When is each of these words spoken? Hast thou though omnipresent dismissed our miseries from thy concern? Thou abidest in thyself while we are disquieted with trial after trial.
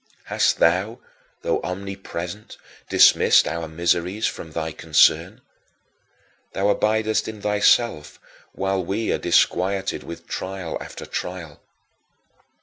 Hast 0.23 0.57
thou 0.57 0.97
though 1.43 1.61
omnipresent 1.61 2.57
dismissed 2.89 3.47
our 3.47 3.67
miseries 3.67 4.25
from 4.25 4.51
thy 4.51 4.71
concern? 4.71 5.41
Thou 6.53 6.69
abidest 6.73 7.27
in 7.27 7.39
thyself 7.43 8.19
while 8.51 8.83
we 8.83 9.11
are 9.11 9.19
disquieted 9.19 10.01
with 10.01 10.25
trial 10.25 10.75
after 10.81 11.05
trial. 11.05 11.61